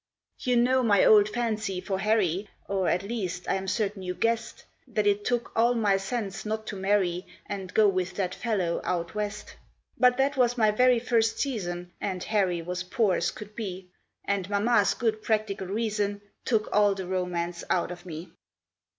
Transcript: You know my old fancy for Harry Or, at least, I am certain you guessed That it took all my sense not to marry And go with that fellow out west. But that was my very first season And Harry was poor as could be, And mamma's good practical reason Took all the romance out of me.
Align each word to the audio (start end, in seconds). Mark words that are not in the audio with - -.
You 0.39 0.55
know 0.55 0.81
my 0.81 1.05
old 1.05 1.29
fancy 1.29 1.79
for 1.79 1.99
Harry 1.99 2.49
Or, 2.67 2.89
at 2.89 3.03
least, 3.03 3.47
I 3.47 3.53
am 3.53 3.67
certain 3.67 4.01
you 4.01 4.15
guessed 4.15 4.65
That 4.87 5.05
it 5.05 5.23
took 5.23 5.51
all 5.55 5.75
my 5.75 5.97
sense 5.97 6.43
not 6.43 6.65
to 6.65 6.75
marry 6.75 7.27
And 7.45 7.71
go 7.71 7.87
with 7.87 8.15
that 8.15 8.33
fellow 8.33 8.81
out 8.83 9.13
west. 9.13 9.57
But 9.99 10.17
that 10.17 10.35
was 10.35 10.57
my 10.57 10.71
very 10.71 10.97
first 10.97 11.37
season 11.37 11.91
And 12.01 12.23
Harry 12.23 12.63
was 12.63 12.81
poor 12.81 13.15
as 13.17 13.29
could 13.29 13.55
be, 13.55 13.89
And 14.25 14.49
mamma's 14.49 14.95
good 14.95 15.21
practical 15.21 15.67
reason 15.67 16.21
Took 16.45 16.69
all 16.75 16.95
the 16.95 17.05
romance 17.05 17.63
out 17.69 17.91
of 17.91 18.03
me. 18.03 18.31